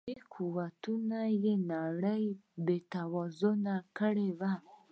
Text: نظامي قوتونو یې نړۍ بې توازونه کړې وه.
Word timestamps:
نظامي 0.03 0.17
قوتونو 0.33 1.21
یې 1.43 1.53
نړۍ 1.73 2.23
بې 2.65 2.77
توازونه 2.93 3.73
کړې 3.97 4.29
وه. 4.39 4.51